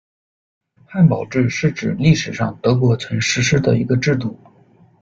[0.87, 4.35] 汉堡制是指历史上德国曾实施的一个制度。